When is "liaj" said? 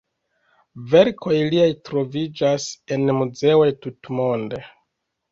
1.49-1.67